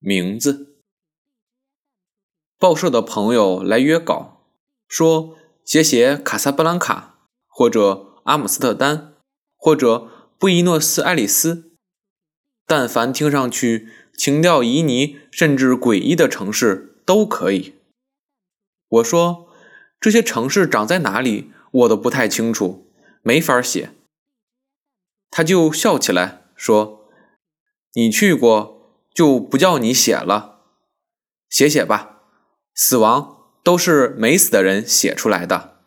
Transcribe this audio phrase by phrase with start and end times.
[0.00, 0.74] 名字。
[2.58, 4.46] 报社的朋友来约稿，
[4.88, 9.14] 说写写卡萨布兰卡，或者阿姆斯特丹，
[9.56, 10.08] 或者
[10.38, 11.70] 布宜诺斯艾利斯，
[12.66, 17.74] 但凡听上去情调旖旎甚至诡异的城市都可以。
[18.88, 19.52] 我说
[20.00, 22.90] 这些城市长在哪里，我都不太清楚，
[23.22, 23.90] 没法写。
[25.30, 27.06] 他就笑起来说
[27.94, 28.78] ：“你去过。”
[29.14, 30.60] 就不叫你写了，
[31.48, 32.22] 写写吧。
[32.74, 35.82] 死亡都是没死的人写出来的，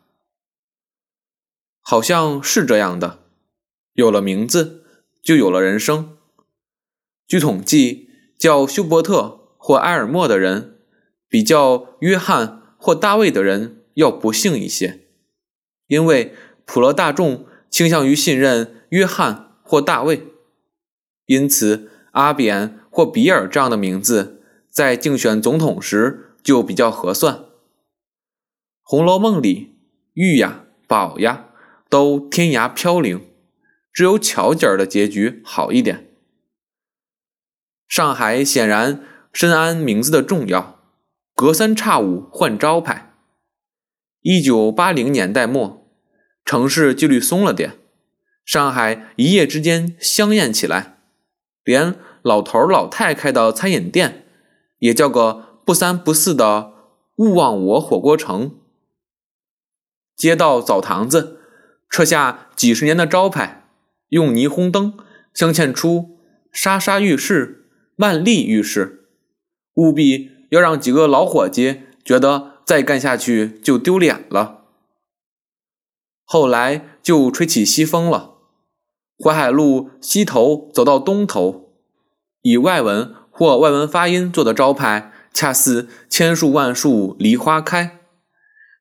[1.80, 3.24] 好像是这样的。
[3.94, 4.84] 有了名字，
[5.22, 6.16] 就有了人生。
[7.26, 10.78] 据统计，叫休伯特或埃尔默的人，
[11.28, 15.08] 比叫约翰或大卫的人要不幸一些，
[15.86, 16.34] 因为
[16.64, 20.28] 普罗大众倾向于信任约翰或大卫，
[21.26, 22.80] 因此阿扁。
[22.96, 27.34] 或比尔这样的名字，在竞选总统时就比较合算。
[28.84, 29.74] 《红楼梦》里，
[30.12, 31.46] 玉呀、宝呀
[31.88, 33.20] 都天涯飘零，
[33.92, 36.06] 只有巧姐儿的结局好一点。
[37.88, 40.78] 上海显然深谙名字的重要，
[41.34, 43.12] 隔三差五换招牌。
[44.20, 45.90] 一九八零年代末，
[46.44, 47.76] 城市纪律松了点，
[48.44, 50.93] 上海一夜之间香艳起来，
[51.64, 51.96] 连。
[52.24, 54.26] 老头老太开的餐饮店，
[54.78, 56.72] 也叫个不三不四的
[57.16, 58.60] “勿忘我火锅城”。
[60.16, 61.40] 街道澡堂子
[61.90, 63.68] 撤下几十年的招牌，
[64.08, 64.94] 用霓虹灯
[65.34, 66.18] 镶嵌出
[66.50, 67.68] “莎莎浴室
[68.00, 69.10] ”“万丽浴室”，
[69.76, 74.64] 务必要让几个老伙计觉得再干下去就丢脸了。
[76.24, 78.33] 后来就吹起西风了，
[79.22, 81.72] 淮海路西头走到东头。
[82.42, 88.00] 以外文或外文发音做的招牌，恰似千树万树梨花开。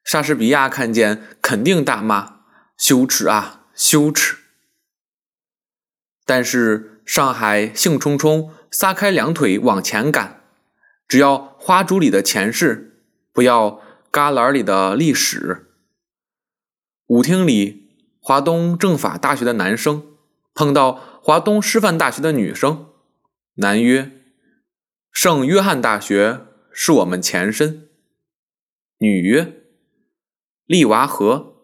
[0.03, 2.41] 莎士比亚看见肯定大骂
[2.77, 4.37] ：“羞耻啊，羞耻！”
[6.25, 10.41] 但是上海兴冲冲撒开两腿往前赶，
[11.07, 15.67] 只要花烛里的前世，不要旮旯里的历史。
[17.07, 20.12] 舞厅里，华东政法大学的男生
[20.53, 22.87] 碰到华东师范大学的女生。
[23.55, 24.11] 男曰
[25.11, 26.41] ：“圣约翰大学
[26.71, 27.89] 是我们前身。”
[28.99, 29.61] 女曰
[30.65, 31.55] ：“利娃河，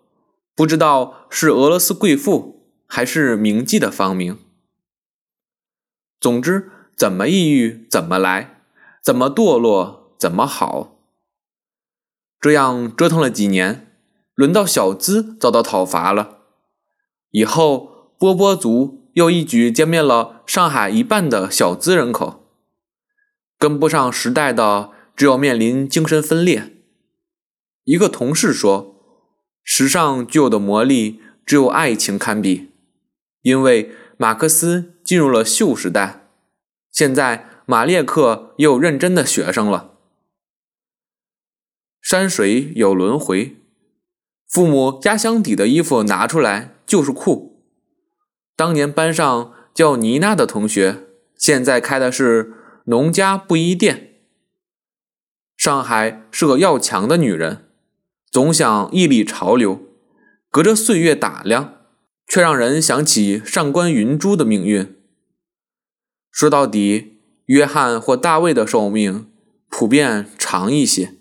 [0.56, 4.38] 不知道是俄罗斯贵妇还是名妓的芳名。
[6.20, 8.64] 总之，怎么抑郁怎么来，
[9.02, 11.00] 怎么堕落怎么好。
[12.42, 13.96] 这样折腾了几年，
[14.36, 16.40] 轮到小资遭到讨伐了。
[17.32, 22.46] 以后波波族。”又一举歼灭了上海一半的小资人口，
[23.58, 26.78] 跟不上时代的只有面临精神分裂。
[27.84, 28.96] 一个同事说
[29.62, 32.70] ：“时尚具有的魔力只有爱情堪比，
[33.42, 36.30] 因为马克思进入了旧时代，
[36.92, 39.96] 现在马列克也有认真的学生了。
[42.00, 43.58] 山水有轮回，
[44.48, 47.48] 父母压箱底的衣服拿出来就是酷。”
[48.60, 52.52] 当年班上叫妮娜的同学，现在开的是
[52.88, 54.16] 农家布衣店。
[55.56, 57.70] 上海是个要强的女人，
[58.30, 59.80] 总想屹立潮流，
[60.52, 61.76] 隔着岁月打量，
[62.28, 64.94] 却让人想起上官云珠的命运。
[66.30, 69.32] 说到底，约翰或大卫的寿命
[69.70, 71.19] 普遍长一些。